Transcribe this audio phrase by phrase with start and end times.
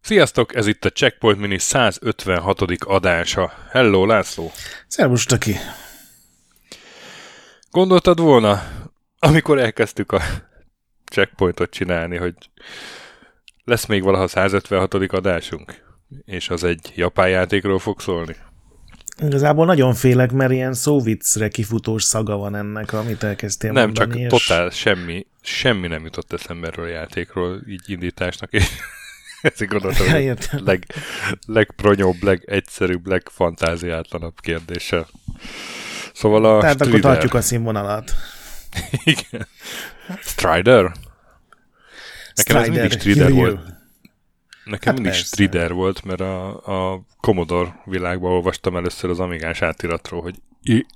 [0.00, 2.60] Sziasztok, ez itt a Checkpoint Mini 156.
[2.84, 3.52] adása.
[3.70, 4.50] Hello, László!
[4.86, 5.56] Szervus, Taki!
[7.70, 8.62] Gondoltad volna,
[9.18, 10.20] amikor elkezdtük a
[11.04, 12.34] checkpointot csinálni, hogy
[13.64, 14.94] lesz még valaha 156.
[14.94, 15.84] adásunk,
[16.24, 18.36] és az egy japán játékról fog szólni?
[19.22, 24.32] Igazából nagyon félek, mert ilyen szóviccre kifutós szaga van ennek, amit elkezdtél Nem, mondani, csak
[24.32, 24.46] és...
[24.46, 28.64] totál semmi, semmi nem jutott eszembe erről a játékról, így indításnak, és
[29.42, 30.86] ezért gondoltam, hogy leg,
[31.46, 35.08] legpronyóbb, legegyszerűbb, legfantáziátlanabb kérdéssel.
[36.12, 37.10] Szóval a Tehát akkor Strider.
[37.10, 38.14] tartjuk a színvonalat.
[39.04, 39.46] Igen.
[40.20, 40.92] Strider?
[42.34, 43.40] Nekem ez mindig Strider Kiryu.
[43.40, 43.60] volt.
[44.68, 45.26] Nekem Hát mindig persze.
[45.26, 50.34] Strider volt, mert a, a Commodore világban olvastam először az Amigás átiratról, hogy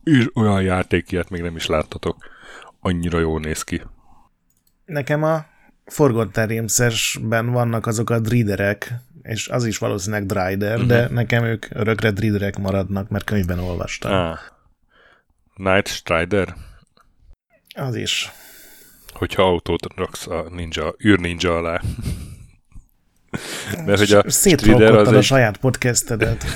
[0.05, 2.17] és olyan játék, ilyet még nem is láttatok.
[2.81, 3.83] Annyira jól néz ki.
[4.85, 5.45] Nekem a
[5.85, 10.89] Forgotten Realms-esben vannak azok a driderek, és az is valószínűleg drider, uh-huh.
[10.89, 14.13] de nekem ők örökre driderek maradnak, mert könyvben olvastam.
[14.13, 14.39] Ah.
[15.55, 16.55] Night Strider?
[17.75, 18.31] Az is.
[19.13, 21.81] Hogyha autót raksz a ninja, űr ninja alá.
[23.87, 26.45] Mert hogy a Strider az Szétrolkodtad a egy, saját podcastedet.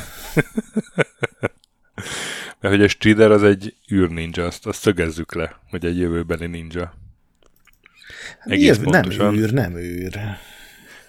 [2.60, 6.46] mert hogy a Strider az egy űr ninja, azt, azt szögezzük le, hogy egy jövőbeni
[6.46, 6.94] ninja.
[8.44, 9.34] Egész Jövő, nem pontosan.
[9.34, 10.20] űr, nem űr.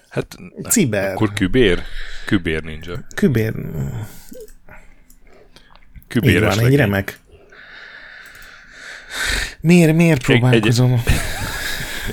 [0.10, 0.38] Hát
[0.70, 1.12] Ciber.
[1.12, 1.84] akkor kübér?
[2.26, 3.06] Kübér ninja.
[3.16, 3.54] Kübér.
[3.56, 3.64] Így
[6.08, 6.78] Kübéres van, egy legény.
[6.78, 7.20] remek.
[9.62, 11.04] Miért, miért próbálkozom?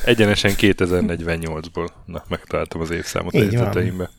[0.04, 1.88] Egyenesen 2048-ból.
[2.04, 4.10] Na, megtaláltam az évszámot a.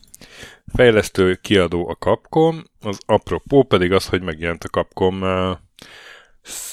[0.73, 5.57] Fejlesztő kiadó a Capcom, az apropó pedig az, hogy megjelent a Capcom uh,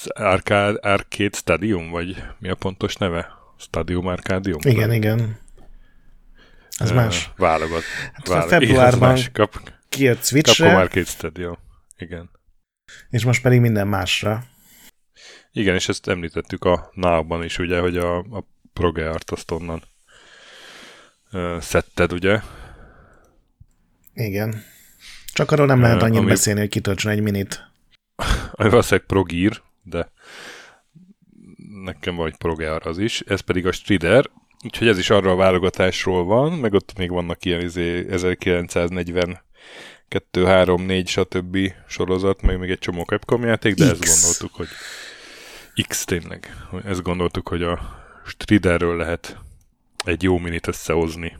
[0.08, 3.28] Arcade, Arcade Stadium, vagy mi a pontos neve?
[3.58, 4.58] Stadium Arcadium?
[4.64, 5.38] Igen, igen.
[6.78, 7.30] Az Ö, más.
[7.36, 7.82] Válogat.
[8.12, 8.50] Hát válogat.
[8.58, 9.28] februárban Igen.
[9.32, 11.58] Kap, Kijött Capcom Switchre, Arcade Stadium.
[11.96, 12.30] Igen.
[13.10, 14.44] és most pedig minden másra.
[15.52, 19.82] Igen, és ezt említettük a Now-ban is, ugye, hogy a, a ProGeart azt onnan
[21.32, 22.40] uh, szedted, ugye?
[24.14, 24.64] Igen.
[25.32, 27.70] Csak arról nem lehet annyit ami- beszélni, hogy kitöltsön egy minit.
[28.52, 30.10] Ami valószínűleg ProGear, de
[31.84, 34.30] nekem vagy ProGear az is, ez pedig a Strider,
[34.64, 39.40] úgyhogy ez is arra a válogatásról van, meg ott még vannak ilyen izé, 1940
[40.08, 41.58] 2, 3, 4, stb.
[41.88, 43.90] sorozat, meg még egy csomó Capcom játék, de X.
[43.90, 44.68] ezt gondoltuk, hogy
[45.88, 46.56] X tényleg.
[46.84, 49.38] Ezt gondoltuk, hogy a Striderről lehet
[50.04, 51.36] egy jó minit összehozni.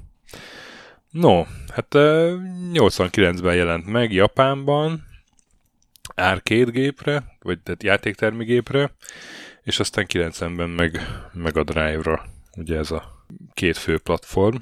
[1.10, 1.44] No,
[1.75, 2.32] hát eh,
[2.72, 5.04] 89-ben jelent meg Japánban,
[6.15, 8.94] arcade gépre, vagy tehát játéktermi gépre,
[9.62, 11.00] és aztán 90-ben meg,
[11.32, 12.26] meg a Drive-ra.
[12.56, 14.56] Ugye ez a két fő platform.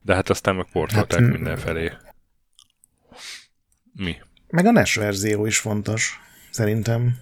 [0.00, 1.92] De hát aztán meg portolták Hát, mindenfelé.
[3.92, 4.16] Mi?
[4.48, 6.20] Meg a NES verzió is fontos,
[6.50, 7.18] szerintem.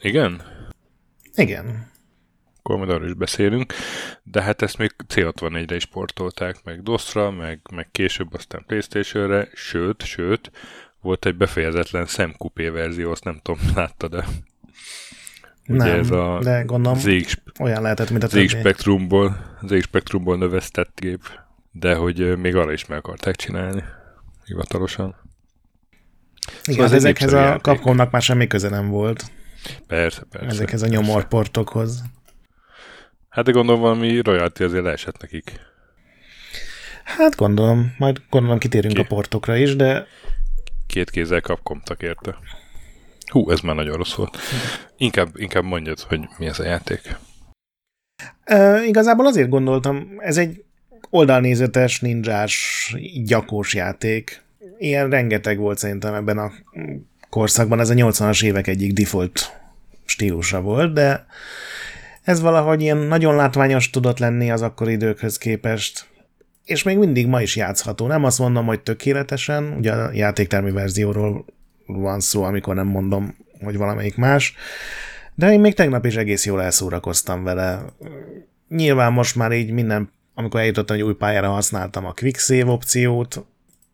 [0.00, 0.42] Igen?
[1.34, 1.89] Igen.
[2.70, 3.72] Akkor majd arról is beszélünk.
[4.22, 10.02] De hát ezt még C64-re is portolták, meg DOS-ra, meg, meg később aztán Playstation-re, sőt,
[10.02, 10.50] sőt,
[11.00, 14.26] volt egy befejezetlen szemkupé verzió, azt nem tudom, láttad-e?
[15.68, 18.48] Ugye nem, ez a de gondolom ZX olyan lehetett, mint a ZX.
[18.48, 21.22] Spectrumból, ZX Spectrumból növesztett gép,
[21.72, 23.84] de hogy még arra is meg akarták csinálni,
[24.44, 25.14] hivatalosan.
[26.62, 27.62] Igen, Szóval ezekhez a játék.
[27.62, 29.30] Capcomnak már semmi köze nem volt.
[29.86, 30.48] Persze, persze.
[30.48, 32.02] ezekhez a nyomorportokhoz.
[33.30, 35.52] Hát de gondolom valami royalty azért leesett nekik.
[37.04, 39.00] Hát gondolom, majd gondolom kitérünk Ki?
[39.00, 40.06] a portokra is, de
[40.86, 42.36] Két kézzel kapkomtak érte.
[43.30, 44.38] Hú, ez már nagyon rossz volt.
[44.96, 47.16] Inkább, inkább mondjad, hogy mi ez a játék.
[48.44, 50.64] e, igazából azért gondoltam, ez egy
[51.10, 54.42] oldalnézetes, ninjás, gyakós játék.
[54.78, 56.52] Ilyen rengeteg volt szerintem ebben a
[57.28, 59.60] korszakban, ez a 80-as évek egyik default
[60.04, 61.26] stílusa volt, de
[62.22, 66.08] ez valahogy ilyen nagyon látványos tudott lenni az akkori időkhöz képest,
[66.64, 68.06] és még mindig ma is játszható.
[68.06, 71.44] Nem azt mondom, hogy tökéletesen, ugye a játéktermi verzióról
[71.86, 74.54] van szó, amikor nem mondom, hogy valamelyik más,
[75.34, 77.84] de én még tegnap is egész jól elszórakoztam vele.
[78.68, 83.44] Nyilván most már így minden, amikor eljutottam egy új pályára, használtam a quick save opciót,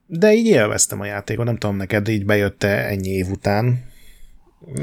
[0.07, 3.85] de így élveztem a játékot, nem tudom, neked így bejött-e ennyi év után.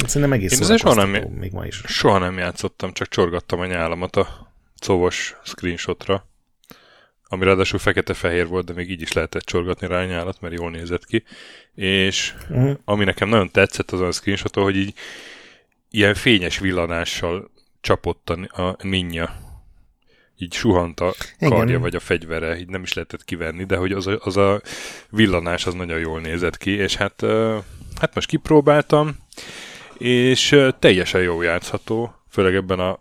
[0.06, 1.82] Szerintem egész Én soha nem- még ma is.
[1.86, 6.28] Soha nem játszottam, csak csorgattam a nyálamat a covos screenshotra,
[7.24, 10.72] ami ráadásul fekete-fehér volt, de még így is lehetett csorgatni rá a nyálat, mert jól
[10.72, 11.24] nézett ki.
[11.76, 12.78] És uh-huh.
[12.86, 14.94] ami nekem nagyon tetszett azon a screenshot hogy így
[15.90, 19.43] ilyen fényes villanással csapott a, a ninja.
[20.38, 21.82] Így suhant a karja Igen.
[21.82, 24.62] vagy a fegyvere, így nem is lehetett kivenni, de hogy az a, az a
[25.10, 27.22] villanás az nagyon jól nézett ki, és hát,
[28.00, 29.18] hát most kipróbáltam,
[29.98, 33.00] és teljesen jó játszható, főleg ebben a,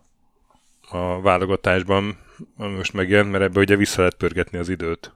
[0.89, 2.19] a válogatásban,
[2.57, 5.13] ami most megjelent, mert ebbe ugye vissza lehet pörgetni az időt.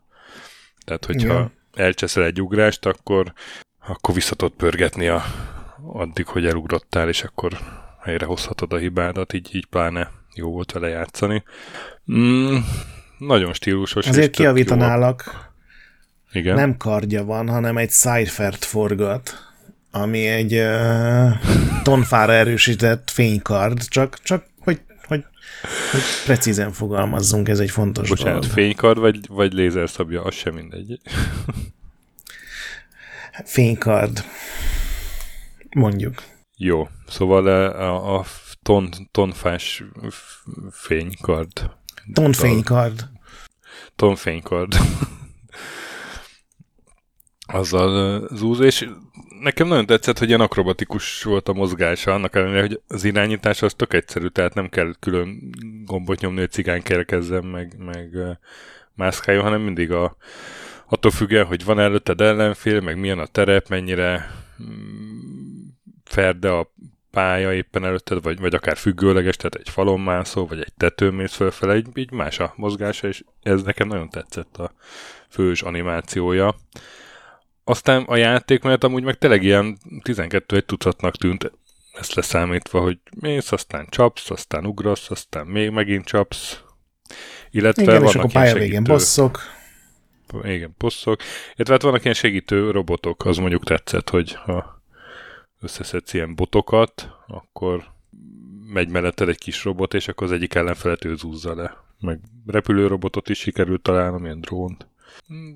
[0.84, 1.52] Tehát, hogyha Igen.
[1.74, 3.32] elcseszel egy ugrást, akkor,
[3.86, 5.24] akkor vissza tudod pörgetni a,
[5.92, 7.58] addig, hogy elugrottál, és akkor
[8.00, 11.42] helyrehozhatod a hibádat, így, így pláne jó volt vele játszani.
[12.12, 12.56] Mm,
[13.18, 14.06] nagyon stílusos.
[14.06, 15.50] Azért kiavítanálak.
[16.32, 16.54] Igen.
[16.54, 19.34] Nem kardja van, hanem egy Cyphert forgat,
[19.90, 21.30] ami egy uh,
[21.82, 25.24] tonfára erősített fénykard, csak, csak hogy, hogy,
[25.90, 28.56] hogy precízen fogalmazzunk, ez egy fontos Bocsánat, dolog.
[28.56, 31.00] fénykard vagy, vagy lézerszabja, az sem mindegy.
[33.44, 34.24] Fénykard.
[35.70, 36.22] Mondjuk.
[36.56, 38.24] Jó, szóval a, a
[38.62, 39.84] ton, tonfás
[40.70, 41.70] fénykard.
[42.12, 43.08] Tonfénykard.
[43.96, 44.74] Tonfénykard.
[47.46, 48.88] Azzal zúz, és
[49.40, 53.74] nekem nagyon tetszett, hogy ilyen akrobatikus volt a mozgása, annak ellenére, hogy az irányítás az
[53.74, 55.54] tök egyszerű, tehát nem kell külön
[55.84, 58.38] gombot nyomni, hogy cigány kerekezzen, meg, meg
[58.94, 60.16] mászkáljon, hanem mindig a,
[60.86, 64.30] attól függően, hogy van előtted ellenfél, meg milyen a terep, mennyire
[64.62, 65.66] mm,
[66.04, 66.72] ferde a
[67.16, 71.34] pálya éppen előtted, vagy, vagy akár függőleges, tehát egy falon mászó, vagy egy tetőn mész
[71.34, 74.72] fölfele, így, így más a mozgása, és ez nekem nagyon tetszett a
[75.28, 76.54] fős animációja.
[77.64, 81.52] Aztán a játék, mert amúgy meg tényleg ilyen 12 egy tucatnak tűnt,
[81.92, 86.60] ezt leszámítva, hogy mész, aztán csapsz, aztán ugrasz, aztán még megint csapsz,
[87.50, 89.40] illetve Igen, vannak és akkor pálya végén bosszok.
[90.42, 91.20] Igen, bosszok.
[91.54, 94.75] Illetve hát vannak ilyen segítő robotok, az mondjuk tetszett, hogy ha
[95.66, 97.84] összeszedsz ilyen botokat, akkor
[98.72, 101.76] megy melletted egy kis robot, és akkor az egyik ellenfelet ő zúzza le.
[102.00, 104.86] Meg repülőrobotot is sikerült találnom, ilyen drónt.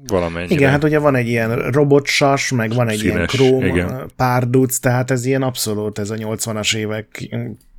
[0.06, 0.54] Valamennyire.
[0.54, 4.10] Igen, hát ugye van egy ilyen robotsas, meg van egy Színes, ilyen króm igen.
[4.16, 7.28] párduc, tehát ez ilyen abszolút, ez a 80-as évek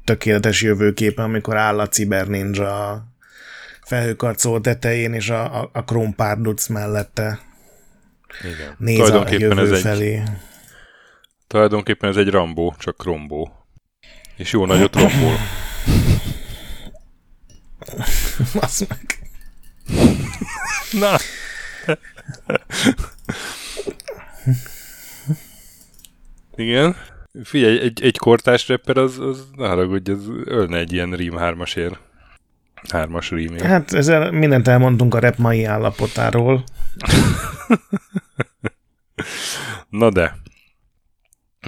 [0.06, 3.06] tökéletes jövőképe, amikor áll a Cyber Ninja a
[3.84, 7.40] felhőkarcoló tetején, és a, a, a króm párduc mellette
[8.40, 8.76] Igen.
[8.78, 10.14] néz a jövő ez felé.
[10.14, 10.30] Egy
[11.52, 13.66] Tulajdonképpen ez egy Rambó, csak rombó.
[14.36, 15.36] És jó nagyot rombol.
[18.54, 19.20] Basz meg.
[20.92, 21.18] Na.
[26.56, 26.96] Igen.
[27.44, 32.00] Figyelj, egy, egy kortás rapper az, az ne haragudj, az ölne egy ilyen rím hármasért.
[32.90, 33.64] Hármas rímért.
[33.64, 36.64] Hát ezzel mindent elmondtunk a rap mai állapotáról.
[39.90, 40.42] Na de,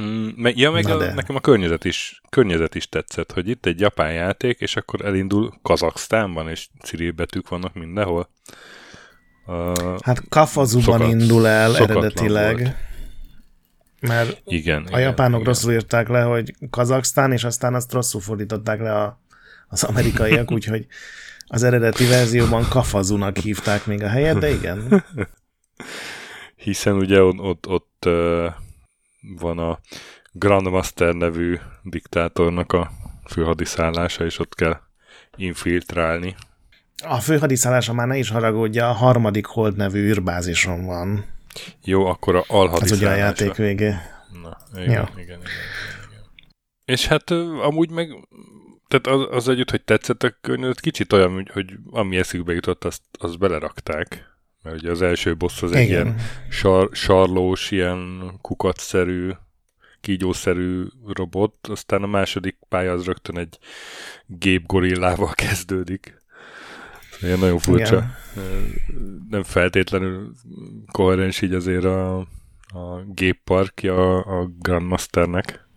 [0.01, 4.13] Mm, ja, meg a, nekem a környezet is, környezet is tetszett, hogy itt egy japán
[4.13, 8.29] játék, és akkor elindul Kazaksztánban, és cirilbetűk vannak mindenhol.
[9.45, 12.57] Uh, hát Kafazuban szokat, indul el eredetileg.
[12.57, 12.75] Volt.
[13.99, 15.53] Mert igen, a japánok igen.
[15.53, 19.21] rosszul írták le, hogy Kazaksztán, és aztán azt rosszul fordították le a,
[19.67, 20.87] az amerikaiak, úgyhogy
[21.47, 25.03] az eredeti verzióban Kafazunak hívták még a helyet, de igen.
[26.55, 28.09] Hiszen ugye ott, ott, ott
[29.37, 29.79] van a
[30.31, 32.91] Grandmaster nevű diktátornak a
[33.25, 34.79] főhadiszállása, és ott kell
[35.35, 36.35] infiltrálni.
[37.03, 41.25] A főhadiszállása már ne is haragudja, a harmadik hold nevű űrbázison van.
[41.83, 42.93] Jó, akkor a alhadiszállása.
[42.93, 44.01] Ez ugye a játék vége.
[44.41, 45.09] Na, igen, ja.
[45.13, 46.21] igen, igen, igen, igen.
[46.85, 47.31] És hát
[47.61, 48.27] amúgy meg
[48.87, 53.01] tehát az, az együtt, hogy tetszett a környezet, kicsit olyan, hogy ami eszükbe jutott, azt,
[53.11, 54.32] azt belerakták.
[54.63, 56.15] Mert ugye az első boss az egy ilyen
[56.49, 59.31] sar, sarlós, ilyen kukatszerű,
[60.01, 63.57] kígyószerű robot, aztán a második pálya az rögtön egy
[64.25, 66.21] gépgorillával kezdődik.
[67.21, 67.95] Ilyen nagyon furcsa.
[67.95, 68.75] Igen.
[69.29, 70.33] Nem feltétlenül
[70.91, 72.17] koherens így azért a,
[72.67, 75.67] a gépparkja a Grandmasternek.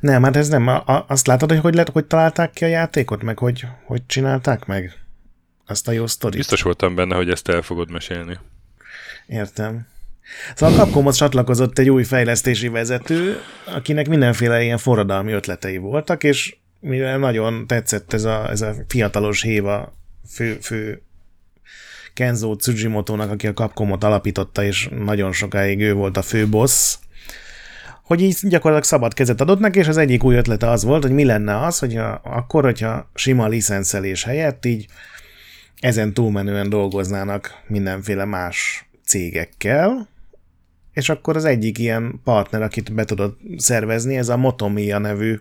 [0.00, 0.66] Nem, hát ez nem.
[0.66, 4.06] A, a, azt látod, hogy hogy, lett, hogy találták ki a játékot, meg hogy, hogy
[4.06, 5.07] csinálták meg?
[5.68, 6.36] Azt a jó sztorit.
[6.36, 8.38] Biztos voltam benne, hogy ezt el fogod mesélni.
[9.26, 9.86] Értem.
[10.54, 16.56] Szóval a Capcomhoz csatlakozott egy új fejlesztési vezető, akinek mindenféle ilyen forradalmi ötletei voltak, és
[16.80, 19.92] mivel nagyon tetszett ez a, ez a fiatalos héva
[20.30, 21.02] fő, fő
[22.14, 26.96] Kenzo Tsujimoto-nak, aki a Capcomot alapította, és nagyon sokáig ő volt a fő boss,
[28.02, 31.12] hogy így gyakorlatilag szabad kezet adott neki, és az egyik új ötlete az volt, hogy
[31.12, 34.86] mi lenne az, hogy akkor, hogyha sima licenszelés helyett így
[35.80, 40.08] ezen túlmenően dolgoznának mindenféle más cégekkel,
[40.92, 45.38] és akkor az egyik ilyen partner, akit be tudod szervezni, ez a Motomia nevű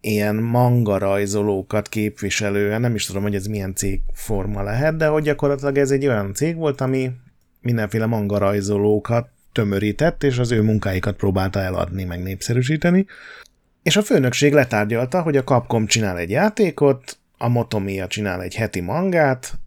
[0.00, 5.78] ilyen manga rajzolókat képviselő, nem is tudom, hogy ez milyen cégforma lehet, de hogy gyakorlatilag
[5.78, 7.10] ez egy olyan cég volt, ami
[7.60, 13.06] mindenféle manga rajzolókat tömörített, és az ő munkáikat próbálta eladni, meg népszerűsíteni.
[13.82, 18.80] És a főnökség letárgyalta, hogy a Capcom csinál egy játékot, a Motomia csinál egy heti
[18.80, 19.58] mangát,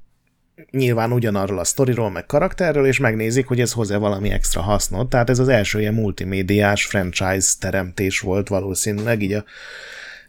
[0.71, 5.09] nyilván ugyanarról a sztoriról, meg karakterről, és megnézik, hogy ez hoz-e valami extra hasznot.
[5.09, 9.43] Tehát ez az első ilyen multimédiás franchise teremtés volt valószínűleg, így a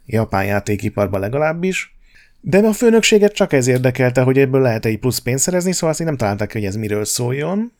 [0.05, 1.97] japán játékiparban legalábbis.
[2.41, 6.03] De a főnökséget csak ez érdekelte, hogy ebből lehet egy plusz pénzt szerezni, szóval azt
[6.03, 7.71] nem találták, hogy ez miről szóljon,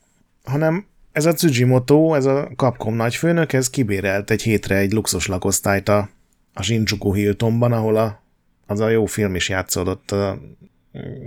[0.44, 5.90] hanem ez a Tsujimoto, ez a Capcom nagyfőnök, ez kibérelt egy hétre egy luxus lakosztályt
[5.90, 6.10] a,
[6.54, 8.24] a Shinjuku Hiltonban, ahol a,
[8.70, 10.40] az a jó film is játszódott, a,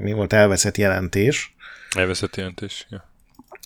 [0.03, 1.55] mi volt elveszett jelentés.
[1.97, 3.11] Elveszett jelentés, ja.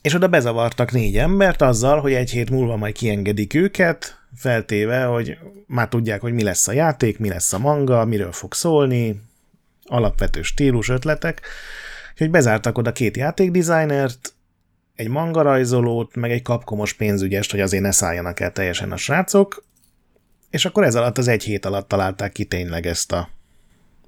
[0.02, 5.38] És oda bezavartak négy embert azzal, hogy egy hét múlva majd kiengedik őket, feltéve, hogy
[5.66, 9.23] már tudják, hogy mi lesz a játék, mi lesz a manga, miről fog szólni,
[9.85, 11.40] alapvető stílus, ötletek,
[12.16, 14.35] hogy bezártak oda két játékdesignert,
[14.95, 19.64] egy manga rajzolót, meg egy kapkomos pénzügyest, hogy azért ne szálljanak el teljesen a srácok,
[20.50, 23.28] és akkor ez alatt az egy hét alatt találták ki tényleg ezt a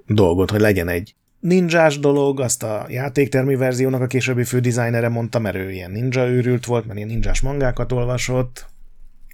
[0.08, 5.56] dolgot, hogy legyen egy ninjás dolog, azt a játéktermi verziónak a későbbi fődizájnere mondta, mert
[5.56, 8.66] ő ilyen ninja őrült volt, mert ilyen ninjás mangákat olvasott,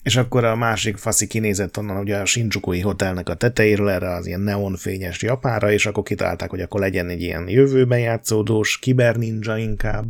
[0.02, 4.26] és akkor a másik faszi kinézett onnan ugye a Shinjukui hotelnek a tetejéről erre az
[4.26, 9.56] ilyen neonfényes japára, és akkor kitalálták, hogy akkor legyen egy ilyen jövőben játszódós, kiber ninja
[9.56, 10.04] inkább.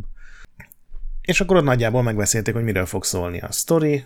[1.21, 4.03] És akkor ott nagyjából megbeszélték, hogy miről fog szólni a story,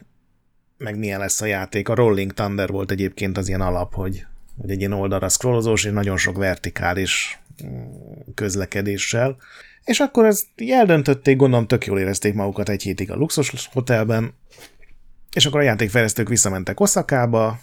[0.77, 1.89] meg milyen lesz a játék.
[1.89, 4.25] A Rolling Thunder volt egyébként az ilyen alap, hogy,
[4.61, 7.91] hogy egy ilyen oldalra scrollozós, és nagyon sok vertikális mm,
[8.35, 9.37] közlekedéssel.
[9.83, 14.33] És akkor ezt eldöntötték, gondolom tök jól érezték magukat egy hétig a luxus hotelben,
[15.33, 17.59] és akkor a játékfejlesztők visszamentek Oszakába,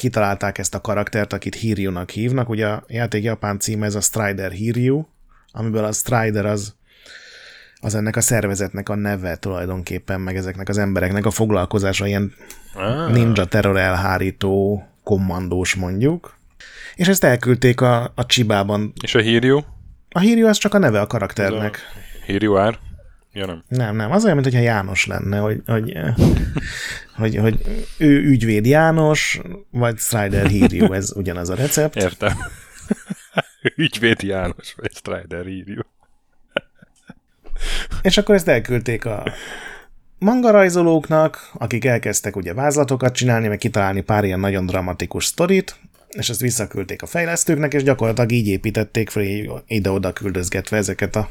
[0.00, 2.48] kitalálták ezt a karaktert, akit Hiryu-nak hívnak.
[2.48, 5.06] Ugye a játék japán címe ez a Strider Hiryu,
[5.52, 6.74] amiből a Strider az,
[7.80, 12.32] az ennek a szervezetnek a neve tulajdonképpen, meg ezeknek az embereknek a foglalkozása, ilyen
[12.74, 13.12] ah.
[13.12, 16.36] ninja terror elhárító kommandós mondjuk.
[16.94, 18.92] És ezt elküldték a, a Csibában.
[19.02, 19.60] És a Hiryu?
[20.10, 21.78] A Hiryu az csak a neve a karakternek.
[22.26, 22.78] Hiryu ár?
[23.32, 23.64] Ja, nem.
[23.68, 24.10] Nem, nem.
[24.10, 25.96] Az olyan, mintha János lenne, hogy, hogy,
[27.16, 29.40] hogy, hogy ő ügyvéd János,
[29.70, 31.96] vagy Strider Hírjú, ez ugyanaz a recept.
[31.96, 32.38] Értem.
[33.76, 35.80] ügyvéd János, vagy Strider Hírjú.
[38.02, 39.32] És akkor ezt elküldték a
[40.20, 45.76] manga rajzolóknak, akik elkezdtek ugye vázlatokat csinálni, meg kitalálni pár ilyen nagyon dramatikus sztorit,
[46.08, 49.24] és ezt visszaküldték a fejlesztőknek, és gyakorlatilag így építették fel
[49.66, 51.28] ide-oda küldözgetve ezeket a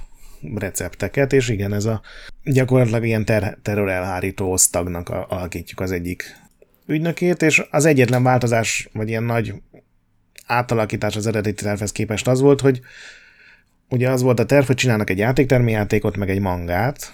[0.55, 2.01] recepteket, és igen, ez a
[2.43, 6.35] gyakorlatilag ilyen ter- terror osztagnak alakítjuk az egyik
[6.85, 9.53] ügynökét, és az egyetlen változás, vagy ilyen nagy
[10.45, 12.81] átalakítás az eredeti tervhez képest az volt, hogy
[13.89, 17.13] ugye az volt a terv, hogy csinálnak egy játéktermi játékot, meg egy mangát,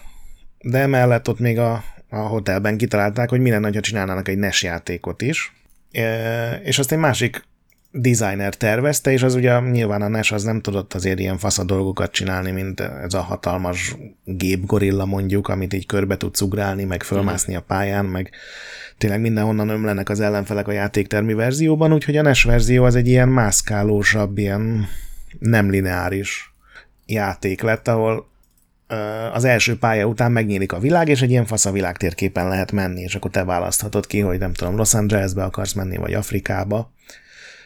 [0.61, 4.63] de emellett ott még a, a hotelben kitalálták, hogy mi lenne, ha csinálnának egy NES
[4.63, 5.53] játékot is,
[5.91, 7.43] e, és azt egy másik
[7.97, 12.11] designer tervezte, és az ugye nyilván a NES az nem tudott azért ilyen fasz dolgokat
[12.11, 17.61] csinálni, mint ez a hatalmas gépgorilla mondjuk, amit így körbe tudsz ugrálni, meg fölmászni a
[17.61, 18.29] pályán, meg
[18.97, 23.29] tényleg mindenhonnan ömlenek az ellenfelek a játéktermi verzióban, úgyhogy a NES verzió az egy ilyen
[23.29, 24.87] mászkálósabb, ilyen
[25.39, 26.53] nem lineáris
[27.05, 28.27] játék lett, ahol
[29.33, 31.97] az első pálya után megnyílik a világ, és egy ilyen fasz a világ
[32.33, 36.13] lehet menni, és akkor te választhatod ki, hogy nem tudom, Los Angelesbe akarsz menni, vagy
[36.13, 36.93] Afrikába,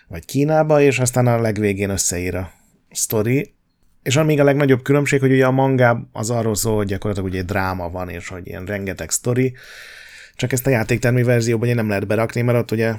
[0.08, 2.52] vagy Kínába, és aztán a legvégén összeír a
[2.92, 3.54] sztori.
[4.04, 7.44] És még a legnagyobb különbség, hogy ugye a manga az arról szól, hogy gyakorlatilag ugye
[7.44, 9.54] dráma van, és hogy ilyen rengeteg sztori,
[10.36, 12.94] csak ezt a játéktermi verzióban ugye nem lehet berakni, mert ott ugye,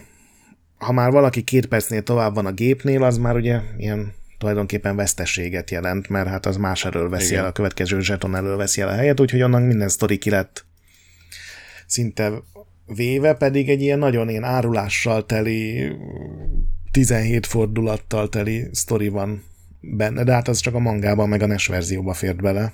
[0.78, 5.70] ha már valaki két percnél tovább van a gépnél, az már ugye ilyen tulajdonképpen veszteséget
[5.70, 7.42] jelent, mert hát az más elől veszi Igen.
[7.42, 10.64] el, a következő zseton elől veszi el a helyet, úgyhogy onnan minden sztori ki lett
[11.87, 12.32] szinte
[12.87, 15.92] véve, pedig egy ilyen nagyon ilyen árulással teli
[16.90, 19.44] 17 fordulattal teli sztori van
[19.80, 22.73] benne, de hát az csak a mangában meg a NES verzióba fért bele.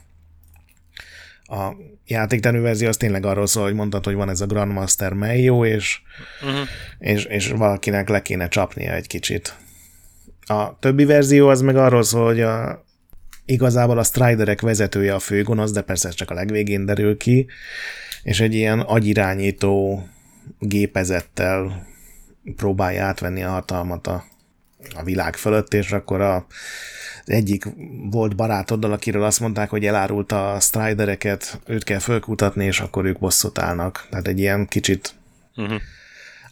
[1.42, 1.73] A
[2.04, 6.00] játéktenő verzió az tényleg arról szól, hogy mondtad, hogy van ez a Grandmaster Mayo, és,
[6.42, 6.68] uh-huh.
[6.99, 9.56] és, és valakinek le kéne csapnia egy kicsit.
[10.46, 12.84] A többi verzió az meg arról szól, hogy a,
[13.44, 17.46] igazából a Striderek vezetője a főgonosz, de persze ez csak a legvégén derül ki,
[18.22, 20.06] és egy ilyen agyirányító
[20.58, 21.86] gépezettel
[22.56, 24.24] próbálja átvenni a hatalmat a
[24.94, 26.34] a világ fölött, és akkor a,
[27.24, 27.64] az egyik
[28.10, 33.18] volt barátoddal, akiről azt mondták, hogy elárulta a stridereket, őt kell fölkutatni, és akkor ők
[33.18, 34.06] bosszút állnak.
[34.10, 35.14] Tehát egy ilyen kicsit
[35.56, 35.80] uh-huh.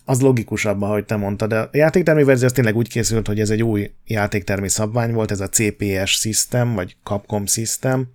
[0.04, 3.62] Az logikusabb, ahogy te mondtad, a játéktermi verzió az tényleg úgy készült, hogy ez egy
[3.62, 8.06] új játéktermi szabvány volt, ez a CPS System, vagy Capcom System,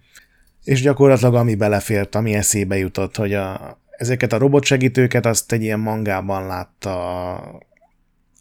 [0.63, 5.79] és gyakorlatilag ami belefért, ami eszébe jutott, hogy a, ezeket a robotsegítőket azt egy ilyen
[5.79, 7.60] mangában látta a,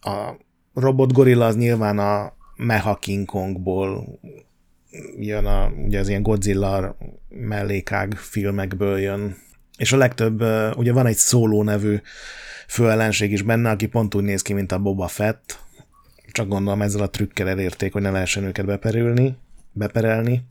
[0.01, 0.39] a
[0.75, 4.19] robot gorilla az nyilván a Mecha King Kongból
[5.19, 6.97] jön, a, ugye az ilyen Godzilla
[7.29, 9.37] mellékág filmekből jön,
[9.77, 10.43] és a legtöbb,
[10.77, 12.01] ugye van egy szóló nevű
[12.69, 15.59] főellenség is benne, aki pont úgy néz ki, mint a Boba Fett,
[16.33, 19.37] csak gondolom ezzel a trükkel elérték, hogy ne lehessen őket beperülni,
[19.73, 20.43] beperelni.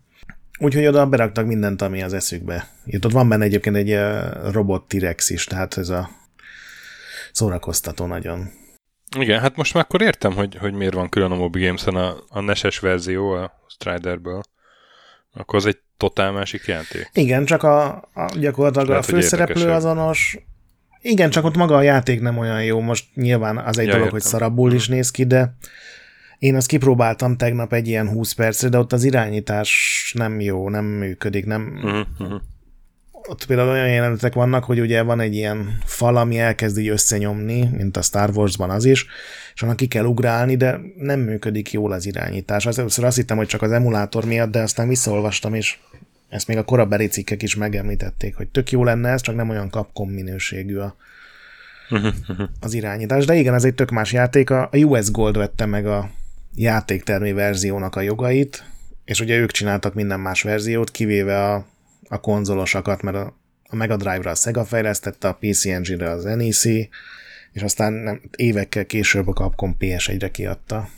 [0.60, 3.12] Úgyhogy oda beraktak mindent, ami az eszükbe jutott.
[3.12, 3.98] Van benne egyébként egy
[4.52, 6.10] robot T-rex is, tehát ez a
[7.32, 8.50] szórakoztató nagyon.
[9.18, 12.16] Igen, hát most már akkor értem, hogy, hogy miért van külön a Mobi Games-en a,
[12.30, 14.42] a NES-es verzió a Striderből.
[15.34, 17.10] Akkor az egy totál másik játék.
[17.14, 20.38] Igen, csak a, a gyakorlatilag Lehet, a főszereplő azonos.
[21.01, 22.80] Igen, csak ott maga a játék nem olyan jó.
[22.80, 24.20] Most nyilván az egy ja, dolog, értem.
[24.20, 24.96] hogy szarabul is mhm.
[24.96, 25.56] néz ki, de
[26.39, 30.86] én azt kipróbáltam tegnap egy ilyen 20 percre, de ott az irányítás nem jó, nem
[30.86, 31.80] működik, nem...
[31.84, 32.42] Uh-huh.
[33.30, 37.70] Ott például olyan jelenetek vannak, hogy ugye van egy ilyen fal, ami elkezd így összenyomni,
[37.77, 39.06] mint a Star Wars-ban az is,
[39.54, 42.66] és annak ki kell ugrálni, de nem működik jól az irányítás.
[42.66, 45.77] Az először azt hittem, hogy csak az emulátor miatt, de aztán visszaolvastam, és
[46.30, 49.70] ezt még a korabeli cikkek is megemlítették, hogy tök jó lenne ez, csak nem olyan
[49.70, 50.96] kapkom minőségű a,
[52.60, 53.26] az irányítás.
[53.26, 54.50] De igen, ez egy tök más játék.
[54.50, 56.10] A US Gold vette meg a
[56.56, 58.64] játéktermi verziónak a jogait,
[59.06, 61.66] és ugye ők csináltak minden más verziót, kivéve a,
[62.08, 63.38] a konzolosakat, mert a,
[63.70, 66.66] a Mega Drive-ra a Sega fejlesztette, a PC Engine-re az NEC,
[67.52, 70.90] és aztán nem, évekkel később a Capcom PS1-re kiadta.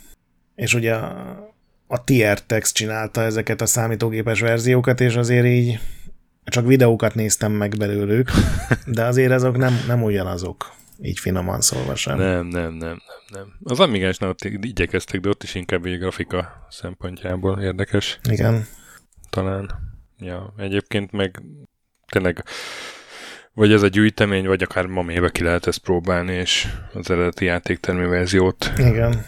[0.54, 0.94] És ugye
[1.92, 5.78] a, TR-Tex csinálta ezeket a számítógépes verziókat, és azért így
[6.44, 8.30] csak videókat néztem meg belőlük,
[8.86, 12.18] de azért azok nem, nem ugyanazok így finoman szólva sem.
[12.18, 12.98] Nem, nem, nem, nem,
[13.32, 13.52] nem.
[13.62, 18.18] Az Amigásnál ott igyekeztek, de ott is inkább egy grafika szempontjából érdekes.
[18.30, 18.66] Igen.
[19.30, 19.70] Talán.
[20.18, 21.42] Ja, egyébként meg
[22.06, 22.44] tényleg
[23.52, 27.44] vagy ez a gyűjtemény, vagy akár ma méve ki lehet ezt próbálni, és az eredeti
[27.44, 28.72] játéktermi verziót.
[28.76, 29.24] Igen.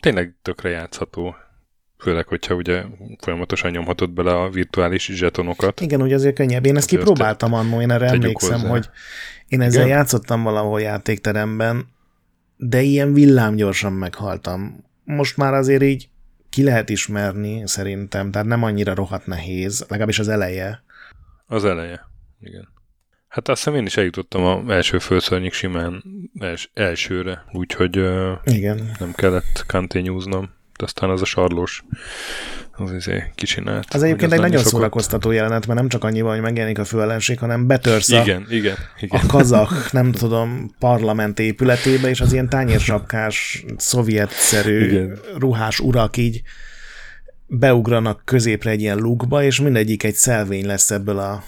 [0.00, 1.36] Tényleg tökre játszható.
[1.98, 2.84] Főleg, hogyha ugye
[3.18, 5.80] folyamatosan nyomhatod bele a virtuális zsetonokat.
[5.80, 6.66] Igen, ugye azért könnyebb.
[6.66, 8.68] Én ezt kipróbáltam annó, én erre emlékszem, hozzá.
[8.68, 8.88] hogy
[9.48, 9.96] én ezzel Igen?
[9.96, 11.88] játszottam valahol játékteremben,
[12.56, 14.84] de ilyen villámgyorsan meghaltam.
[15.04, 16.08] Most már azért így
[16.50, 20.82] ki lehet ismerni, szerintem, tehát nem annyira rohadt nehéz, legalábbis az eleje.
[21.46, 22.00] Az eleje,
[22.40, 22.68] igen.
[23.28, 26.04] Hát azt hiszem én is eljutottam a első fölszörnyig simán
[26.38, 27.96] els, elsőre, úgyhogy
[28.44, 28.90] igen.
[28.98, 31.84] nem kellett continueznom de aztán az a sarlós
[32.72, 33.94] az izé kicsinált.
[33.94, 37.38] Az egyébként egy nagyon szórakoztató jelenet, mert nem csak annyi van, hogy megjelenik a főellenség,
[37.38, 39.20] hanem betörsz a, igen, igen, igen.
[39.20, 45.18] a kazak, nem tudom, parlament épületébe, és az ilyen tányérsapkás, szovjetszerű igen.
[45.38, 46.42] ruhás urak így
[47.46, 51.44] beugranak középre egy ilyen lukba, és mindegyik egy szelvény lesz ebből a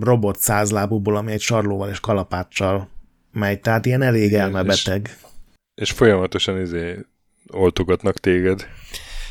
[0.00, 2.88] robot százlábúból, ami egy sarlóval és kalapáccsal
[3.32, 5.18] megy, tehát ilyen elég elmebeteg.
[5.74, 6.98] És, és folyamatosan izé
[7.52, 8.66] oltogatnak téged.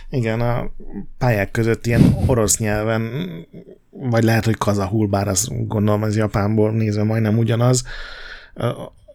[0.09, 0.71] Igen, a
[1.17, 3.11] pályák között ilyen orosz nyelven,
[3.89, 7.83] vagy lehet, hogy kazahul, bár azt gondolom, ez Japánból nézve majdnem ugyanaz,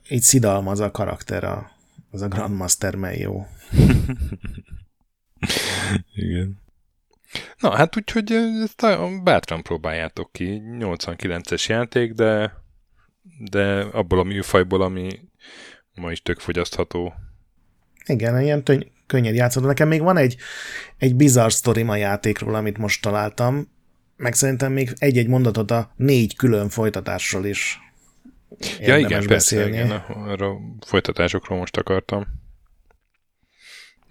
[0.08, 1.70] így szidalmaz a karakter, a,
[2.10, 3.46] az a Grandmaster jó.
[6.14, 6.60] Igen.
[7.58, 10.62] Na, hát úgyhogy ezt bátran próbáljátok ki.
[10.78, 12.52] 89-es játék, de,
[13.50, 15.20] de abból a műfajból, ami
[15.94, 17.14] ma is tök fogyasztható
[18.08, 19.66] igen, ilyen töny- könnyed játszható.
[19.66, 20.36] Nekem még van egy,
[20.98, 23.68] egy bizarr sztorim a játékról, amit most találtam,
[24.16, 27.78] meg szerintem még egy-egy mondatot a négy külön folytatásról is
[28.80, 29.70] Ja igen, beszélni.
[29.70, 29.90] persze, igen,
[30.28, 32.26] arra folytatásokról most akartam.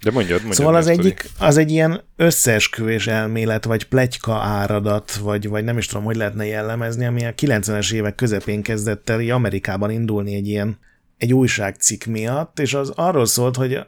[0.08, 0.58] De mondjad, mondjad.
[0.58, 5.86] Szóval az egyik, az egy ilyen összeesküvés elmélet, vagy plegyka áradat, vagy, vagy nem is
[5.86, 10.78] tudom, hogy lehetne jellemezni, ami a 90-es évek közepén kezdett el Amerikában indulni egy ilyen
[11.18, 13.80] egy újságcikk miatt, és az arról szólt, hogy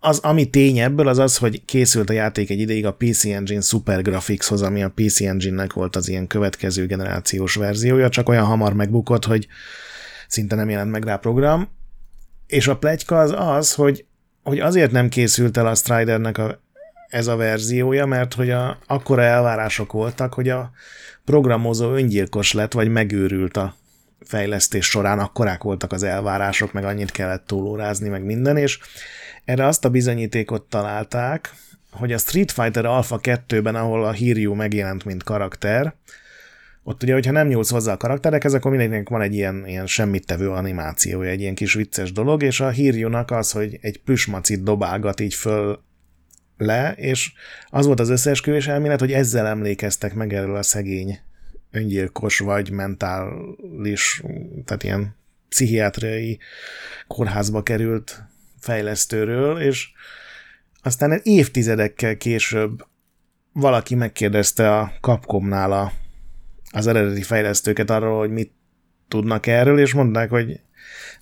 [0.00, 3.60] az, ami tény ebből, az az, hogy készült a játék egy ideig a PC Engine
[3.60, 8.72] Super Graphicshoz, ami a PC Engine-nek volt az ilyen következő generációs verziója, csak olyan hamar
[8.72, 9.46] megbukott, hogy
[10.28, 11.68] szinte nem jelent meg rá program.
[12.46, 14.04] És a plegyka az az, hogy,
[14.46, 16.60] hogy azért nem készült el a Stridernek a,
[17.08, 20.70] ez a verziója, mert hogy a, akkora elvárások voltak, hogy a
[21.24, 23.74] programozó öngyilkos lett, vagy megőrült a
[24.20, 28.78] fejlesztés során, akkorák voltak az elvárások, meg annyit kellett túlórázni, meg minden, és
[29.44, 31.54] Erre azt a bizonyítékot találták,
[31.90, 35.94] hogy a Street Fighter Alpha 2-ben, ahol a Hiryu megjelent, mint karakter,
[36.88, 40.26] ott ugye, hogyha nem nyúlsz hozzá a karakterekhez, akkor mindenkinek van egy ilyen, ilyen semmit
[40.26, 45.20] tevő animációja, egy ilyen kis vicces dolog, és a hírjónak az, hogy egy plüsmacit dobálgat
[45.20, 45.82] így föl
[46.56, 47.32] le, és
[47.68, 51.18] az volt az összeesküvés elmélet, hogy ezzel emlékeztek meg erről a szegény
[51.70, 54.22] öngyilkos vagy mentális,
[54.64, 55.16] tehát ilyen
[55.48, 56.38] pszichiátriai
[57.06, 58.22] kórházba került
[58.60, 59.88] fejlesztőről, és
[60.82, 62.86] aztán évtizedekkel később
[63.52, 65.92] valaki megkérdezte a Capcomnál a
[66.76, 68.52] az eredeti fejlesztőket arról, hogy mit
[69.08, 70.60] tudnak erről, és mondták, hogy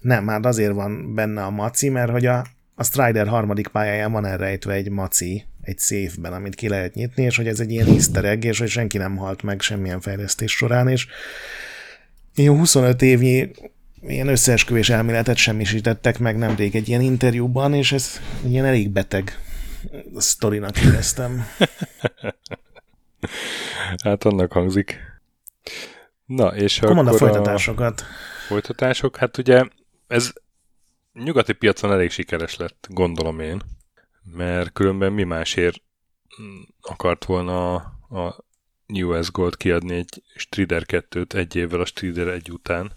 [0.01, 4.27] nem, hát azért van benne a maci, mert hogy a, a Strider harmadik pályáján van
[4.27, 8.25] elrejtve egy maci, egy széfben, amit ki lehet nyitni, és hogy ez egy ilyen easter
[8.25, 11.07] egg, és hogy senki nem halt meg semmilyen fejlesztés során, és
[12.35, 13.51] ilyen 25 évnyi
[14.07, 19.39] ilyen összeesküvés elméletet semmisítettek meg nemrég egy ilyen interjúban, és ez ilyen elég beteg
[20.17, 21.47] sztorinak éreztem.
[24.05, 25.14] hát annak hangzik.
[26.25, 28.01] Na, és akkor, akkor a folytatásokat.
[28.01, 29.65] A folytatások, hát ugye
[30.07, 30.33] ez
[31.13, 33.63] nyugati piacon elég sikeres lett, gondolom én,
[34.23, 35.83] mert különben mi másért
[36.81, 37.75] akart volna a,
[38.19, 38.45] a
[38.89, 42.93] US Gold kiadni egy Strider 2-t egy évvel a Strider egy után,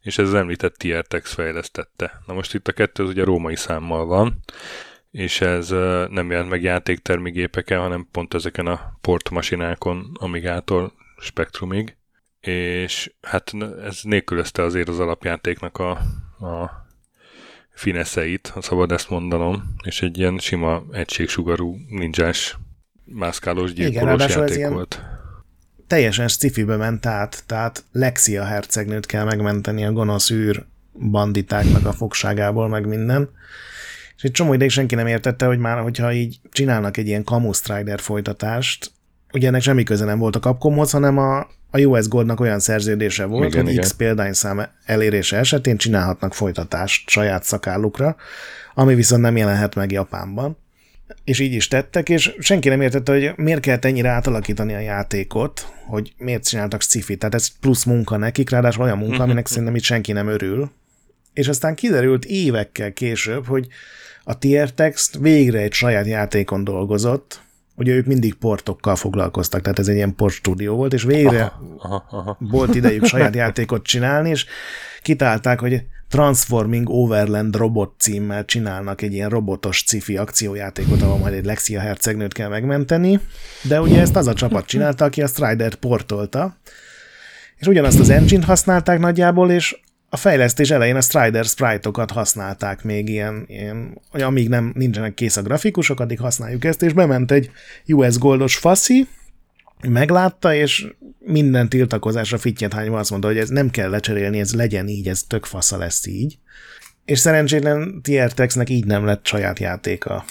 [0.00, 2.22] és ez az említett TRTX fejlesztette.
[2.26, 4.38] Na most itt a kettő az ugye római számmal van,
[5.10, 5.68] és ez
[6.10, 11.97] nem jelent meg játéktermigépeken, hanem pont ezeken a portmasinákon, Amigától Spectrumig,
[12.48, 13.52] és hát
[13.84, 15.90] ez nélkülözte azért az alapjátéknak a,
[16.46, 16.86] a
[17.70, 22.56] fineszeit, ha szabad ezt mondanom, és egy ilyen sima egységsugarú ninjás
[23.04, 25.02] mászkálós gyilkolós Igen, játék ilyen volt.
[25.86, 30.64] Teljesen sci ment át, tehát Lexia hercegnőt kell megmenteni a gonosz űr
[31.10, 33.30] banditáknak a fogságából, meg minden.
[34.16, 37.56] És egy csomó ideig senki nem értette, hogy már, hogyha így csinálnak egy ilyen Camus
[37.56, 38.90] Strider folytatást,
[39.32, 43.24] ugye ennek semmi köze nem volt a Capcomhoz, hanem a, a US Goldnak olyan szerződése
[43.24, 43.84] volt, igen, hogy igen.
[43.84, 48.16] X példányszám elérése esetén csinálhatnak folytatást saját szakállukra,
[48.74, 50.56] ami viszont nem jelenhet meg Japánban.
[51.24, 55.66] És így is tettek, és senki nem értette, hogy miért kellett ennyire átalakítani a játékot,
[55.86, 59.82] hogy miért csináltak sci Tehát ez plusz munka nekik, ráadásul olyan munka, aminek szerintem itt
[59.82, 60.70] senki nem örül.
[61.32, 63.66] És aztán kiderült évekkel később, hogy
[64.24, 67.40] a Tier Text végre egy saját játékon dolgozott,
[67.78, 71.64] ugye ők mindig portokkal foglalkoztak, tehát ez egy ilyen port stúdió volt, és végre aha,
[71.78, 72.36] aha, aha.
[72.40, 74.46] volt idejük saját játékot csinálni, és
[75.02, 81.44] kitálták, hogy Transforming Overland Robot címmel csinálnak egy ilyen robotos cifi akciójátékot, ahol majd egy
[81.44, 83.20] Lexia hercegnőt kell megmenteni,
[83.62, 86.56] de ugye ezt az a csapat csinálta, aki a Strider portolta,
[87.56, 93.08] és ugyanazt az engine-t használták nagyjából, és a fejlesztés elején a Strider sprite-okat használták még
[93.08, 97.50] ilyen, ilyen hogy amíg nem nincsenek kész a grafikusok, addig használjuk ezt, és bement egy
[97.86, 99.06] US Goldos faszi,
[99.88, 100.86] meglátta, és
[101.18, 105.22] minden tiltakozásra fittyet hányva azt mondta, hogy ez nem kell lecserélni, ez legyen így, ez
[105.22, 106.38] tök fasza lesz így.
[107.04, 110.24] És szerencsétlen TRTX-nek így nem lett saját játéka,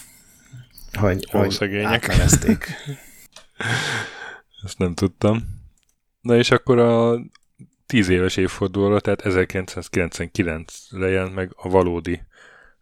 [0.92, 2.08] hogy, Ó, hogy szegények.
[4.64, 5.56] Ezt nem tudtam.
[6.20, 7.20] Na és akkor a
[7.88, 12.20] 10 éves évfordulóra, tehát 1999 jelent meg a valódi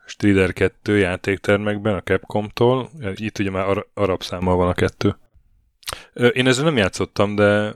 [0.06, 2.90] Strider 2 játéktermekben a Capcom-tól.
[3.14, 5.16] Itt ugye már ar- arab számmal van a kettő.
[6.32, 7.74] Én ezzel nem játszottam, de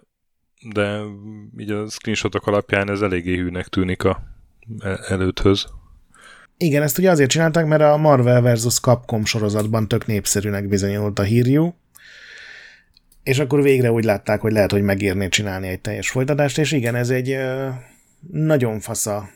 [0.61, 1.01] de
[1.59, 4.23] így a screenshotok alapján ez eléggé hűnek tűnik a
[5.09, 5.67] előthöz.
[6.57, 8.81] Igen, ezt ugye azért csinálták, mert a Marvel vs.
[8.81, 11.75] Capcom sorozatban tök népszerűnek bizonyult a hírjú,
[13.23, 16.95] és akkor végre úgy látták, hogy lehet, hogy megérné csinálni egy teljes folytatást, és igen,
[16.95, 17.37] ez egy
[18.33, 19.29] nagyon fasza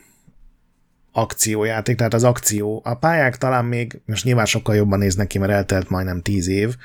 [1.12, 5.52] akciójáték, tehát az akció, a pályák talán még, most nyilván sokkal jobban néznek ki, mert
[5.52, 6.76] eltelt majdnem tíz év,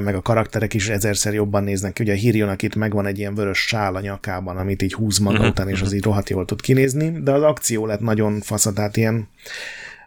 [0.00, 2.02] meg a karakterek is ezerszer jobban néznek ki.
[2.02, 5.48] Ugye a Hírjónak itt megvan egy ilyen vörös sál a nyakában, amit így húz maga
[5.48, 8.96] után, és az így rohadt jól tud kinézni, de az akció lett nagyon fasza, tehát
[8.96, 9.28] ilyen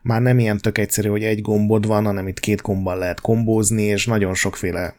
[0.01, 3.83] már nem ilyen tök egyszerű, hogy egy gombod van, hanem itt két gombbal lehet kombózni,
[3.83, 4.95] és nagyon sokféle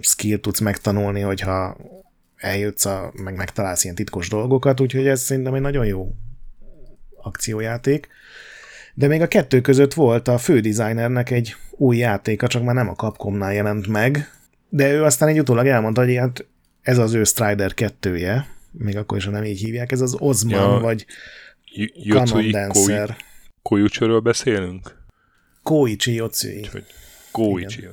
[0.00, 1.76] skill tudsz megtanulni, hogyha
[2.36, 6.14] eljutsz, a, meg megtalálsz ilyen titkos dolgokat, úgyhogy ez szerintem egy nagyon jó
[7.22, 8.08] akciójáték.
[8.94, 12.94] De még a kettő között volt a fődesignernek egy új játéka, csak már nem a
[12.94, 14.30] Capcomnál jelent meg,
[14.68, 16.46] de ő aztán egy utólag elmondta, hogy hát
[16.82, 20.72] ez az ő Strider 2-je, még akkor is, ha nem így hívják, ez az Osman,
[20.72, 21.06] ja, vagy
[22.08, 23.16] Canon Dancer.
[23.62, 24.96] Koichiről beszélünk?
[25.62, 26.68] Koichi Yotsui.
[27.30, 27.88] Koichi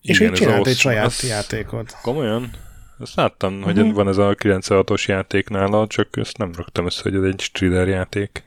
[0.00, 1.22] és Igen, ő csinált egy saját az...
[1.22, 1.96] játékot.
[2.02, 2.50] Komolyan?
[2.98, 3.94] Azt láttam, hogy mhm.
[3.94, 7.88] van ez a 96-os játék nála, csak ezt nem raktam össze, hogy ez egy Strider
[7.88, 8.44] játék.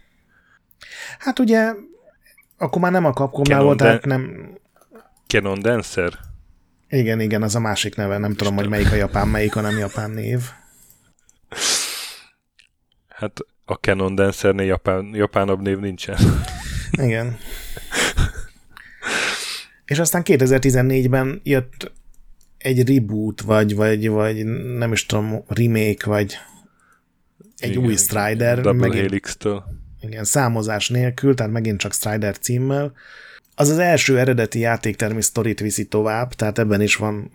[1.20, 1.74] Hát ugye
[2.58, 4.54] Akkor már nem a Capcomnál volt, Dan- tehát nem...
[5.28, 6.14] Canon Dancer?
[6.90, 8.18] Igen, igen, az a másik neve.
[8.18, 10.42] Nem tudom, hogy melyik a japán, melyik a nem japán név.
[13.08, 16.18] Hát a Canon Dancernél japán, japánabb név nincsen.
[16.92, 17.38] Igen.
[19.86, 21.92] És aztán 2014-ben jött
[22.58, 24.46] egy reboot, vagy, vagy, vagy
[24.78, 26.34] nem is tudom, remake, vagy
[27.58, 27.96] egy Igen, új.
[27.96, 29.64] Strider, Double megint, Helix-től.
[30.02, 32.94] igen, számozás nélkül, tehát megint csak Strider címmel.
[33.56, 37.32] Az az első eredeti játéktermi sztorit viszi tovább, tehát ebben is van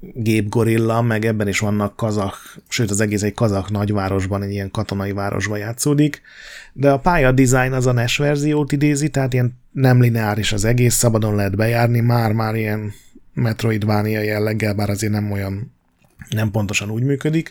[0.00, 5.12] gépgorilla, meg ebben is vannak kazak, sőt az egész egy kazak nagyvárosban, egy ilyen katonai
[5.12, 6.22] városban játszódik,
[6.72, 10.94] de a pálya design az a NES verziót idézi, tehát ilyen nem lineáris az egész,
[10.94, 12.92] szabadon lehet bejárni, már-már ilyen
[13.34, 15.74] Metroidvania jelleggel, bár azért nem olyan,
[16.28, 17.50] nem pontosan úgy működik.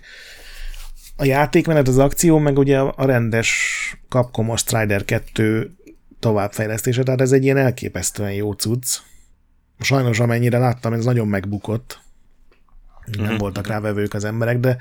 [1.15, 3.51] A játékmenet, az akció, meg ugye a rendes
[4.09, 5.75] Capcom Strider 2
[6.19, 8.97] továbbfejlesztése, tehát ez egy ilyen elképesztően jó cucc.
[9.79, 12.05] Sajnos amennyire láttam, ez nagyon megbukott.
[13.17, 13.37] Nem Mhm.
[13.37, 14.77] voltak rá vevők az emberek, de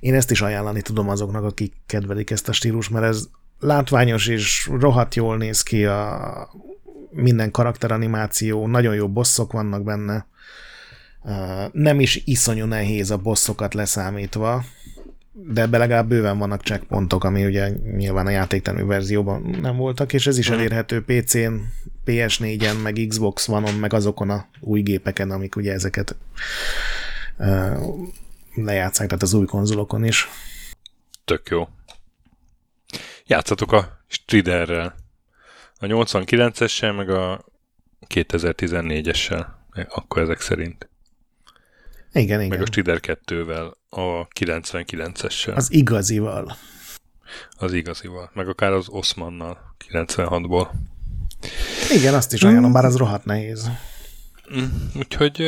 [0.00, 3.28] én ezt is ajánlani tudom azoknak, akik kedvelik ezt a stílus, mert ez
[3.60, 6.48] látványos és rohadt jól néz ki a
[7.10, 10.26] minden karakteranimáció, nagyon jó bosszok vannak benne,
[11.72, 14.64] nem is iszonyú nehéz a bosszokat leszámítva,
[15.32, 20.26] de ebbe legalább bőven vannak checkpontok, ami ugye nyilván a játéktermű verzióban nem voltak, és
[20.26, 21.54] ez is elérhető PC-n,
[22.06, 26.16] PS4-en, meg Xbox One-on, meg azokon a új gépeken, amik ugye ezeket
[28.54, 30.28] lejátszák, tehát az új konzolokon is.
[31.24, 31.68] Tök jó.
[33.26, 34.94] Játszatok a Striderrel.
[35.78, 37.44] A 89-essel, meg a
[38.14, 39.46] 2014-essel.
[39.88, 40.88] Akkor ezek szerint.
[42.12, 42.60] Igen, Meg igen.
[42.62, 45.54] a Strider 2-vel, a 99-essel.
[45.54, 46.56] Az, Az igazival.
[47.56, 48.30] az igazival.
[48.34, 50.68] Meg akár az Osmannal, 96-ból.
[51.92, 53.70] Igen, azt is ajánlom, bár az rohadt nehéz.
[54.56, 54.64] Mm,
[54.96, 55.42] Úgyhogy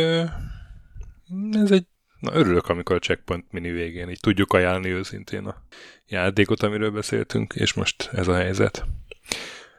[1.52, 1.86] ez egy...
[2.20, 5.62] Na, örülök, amikor a Checkpoint mini végén így tudjuk ajánlani őszintén a
[6.06, 8.84] játékot, amiről beszéltünk, és most ez a helyzet.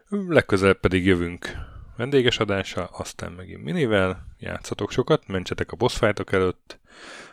[0.09, 1.51] Legközelebb pedig jövünk
[1.97, 6.79] vendéges adással, aztán megint minivel, játszatok sokat, mentsetek a boss előtt,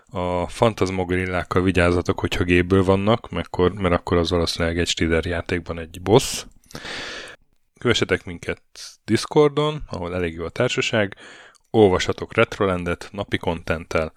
[0.07, 5.79] a fantasmogrillákkal vigyázzatok, hogyha gépből vannak, mert akkor, mert akkor az valószínűleg egy Strider játékban
[5.79, 6.45] egy boss.
[7.79, 8.63] Kövessetek minket
[9.05, 11.17] Discordon, ahol elég jó a társaság,
[11.75, 14.13] olvashatok Retrolandet napi kontenttel,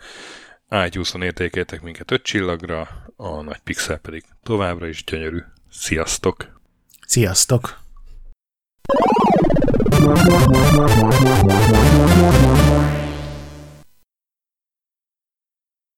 [0.85, 5.39] iTunes-on értékeltek minket 5 csillagra, a nagy pixel pedig továbbra is gyönyörű.
[5.69, 6.59] Sziasztok!
[7.07, 7.79] Sziasztok!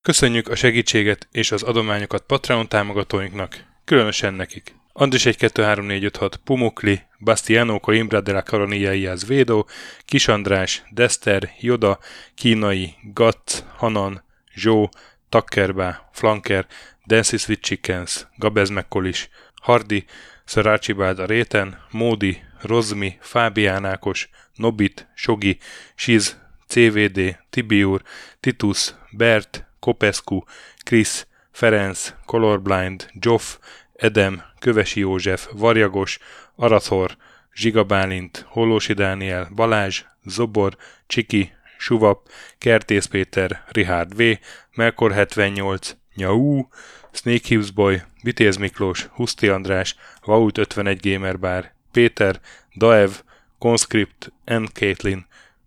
[0.02, 4.79] Köszönjük a segítséget és az adományokat Patreon támogatóinknak, különösen nekik.
[4.96, 9.68] Andris 1 2 3 4 5 6 Pumukli, Bastiano Coimbra de la Coronilla y Azvedo,
[10.06, 12.00] Kis András, Dester, Joda,
[12.36, 14.22] Kínai, Gatz, Hanan,
[14.56, 14.90] Zsó,
[15.30, 16.68] Takkerbá, Flanker,
[17.06, 19.30] Dancy Sweet Chickens, Gabez Mekkolis,
[19.62, 20.06] Hardi,
[20.46, 25.60] Sir Archibald a Réten, Módi, Rozmi, Fábián Ákos, Nobit, Sogi,
[25.96, 26.36] Siz,
[26.68, 28.04] CVD, Tibiur,
[28.42, 30.46] Titus, Bert, Kopescu,
[30.84, 33.60] Krisz, Ferenc, Colorblind, Joff,
[34.00, 36.20] Edem, Kövesi József, Varjagos,
[36.56, 37.18] Arathor,
[37.54, 44.38] Zsiga Bálint, Hollósi Dániel, Balázs, Zobor, Csiki, Suvap, Kertész Péter, Richard V,
[44.76, 46.68] Melkor 78, Nyau,
[47.12, 52.40] Snake Hughes Boy, Vitéz Miklós, Huszti András, Vaut 51 Gamer Bar, Péter,
[52.78, 53.12] Daev,
[53.60, 54.64] Conscript, N.
[54.74, 55.26] Caitlin,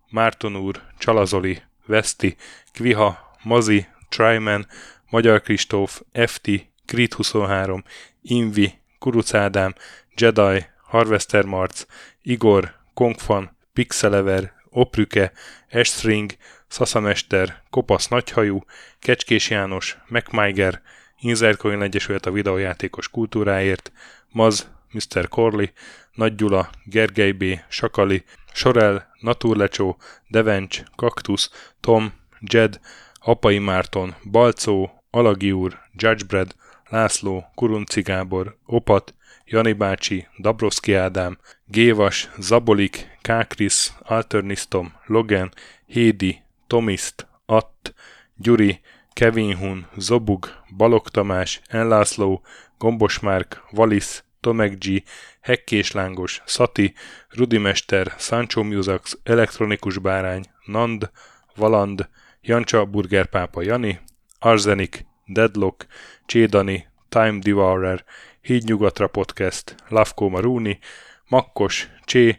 [0.09, 2.35] Márton úr, Csalazoli, Veszti,
[2.73, 4.67] Kviha, Mazi, Tryman,
[5.09, 6.49] Magyar Kristóf, FT,
[6.85, 7.83] Krit 23,
[8.21, 9.73] Invi, Kuruc Ádám,
[10.15, 11.85] Jedi, Harvester Marc,
[12.21, 15.31] Igor, Kongfan, Pixelever, Oprüke,
[15.67, 16.31] Estring,
[16.67, 18.63] Szaszamester, Kopasz Nagyhajú,
[18.99, 20.81] Kecskés János, MacMiger,
[21.19, 23.91] Inzercoin Egyesület a videójátékos kultúráért,
[24.29, 25.27] Maz, Mr.
[25.27, 25.67] Corley,
[26.13, 32.79] Nagy Gyula, Gergely B., Sakali, Sorel, Naturlecsó, Devencs, Kaktusz, Tom, Jed,
[33.19, 36.55] Apai Márton, Balcó, Alagi úr, Judgebred,
[36.93, 39.13] László, Kurunci Gábor, Opat,
[39.45, 45.51] Jani bácsi, Dabrowski Ádám, Gévas, Zabolik, Kákris, Alternisztom, Logan,
[45.85, 47.93] Hédi, Tomiszt, Att,
[48.35, 48.79] Gyuri,
[49.13, 52.41] Kevin Hun, Zobug, Balog Tamás, Enlászló,
[52.77, 55.03] Gombos Márk, Valisz, Tomek G,
[55.41, 56.93] Hekkés Lángos, Szati,
[57.29, 61.11] Rudimester, Sancho Musax, Elektronikus Bárány, Nand,
[61.55, 62.09] Valand,
[62.41, 63.99] Jancsa Burgerpápa Jani,
[64.39, 65.85] Arzenik, Deadlock,
[66.25, 68.03] Csédani, Time Devourer,
[68.41, 70.79] Hídnyugatra Podcast, Lavko Maruni,
[71.27, 72.37] Makkos, Csé,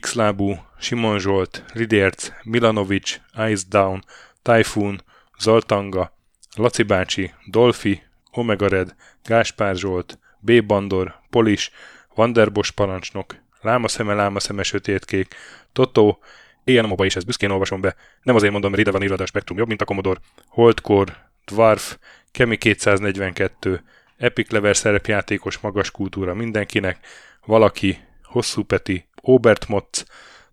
[0.00, 4.04] X-lábú, Simon Zsolt, Lidérc, Milanovic, Ice Down,
[4.42, 5.02] Typhoon,
[5.38, 6.16] Zoltanga,
[6.56, 10.64] Laci bácsi, Dolfi, Omega Red, Gáspár Zsolt, B.
[10.64, 11.70] Bandor, Polis,
[12.14, 15.34] Vanderbos parancsnok, Lámaszeme, Lámaszeme, Sötétkék,
[15.72, 16.18] Totó,
[16.64, 17.94] Éjjel a is, ezt büszkén olvasom be.
[18.22, 20.20] Nem azért mondom, mert ide van írva, a Spektrum jobb, mint a Commodore.
[20.46, 21.98] Holdcore, Dwarf,
[22.30, 23.82] Kemi 242,
[24.16, 26.98] Epic Lever szerepjátékos magas kultúra mindenkinek,
[27.46, 30.04] valaki, Hosszú Peti, Obert Motz,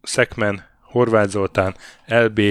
[0.01, 2.41] Szekmen, Horváth Zoltán, LB,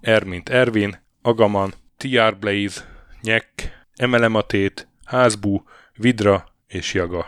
[0.00, 2.80] Ermint Ervin, Agaman, TR Blaze,
[3.22, 3.48] Nyek,
[3.96, 5.64] Emelematét, Házbú,
[5.96, 7.26] Vidra és Jaga.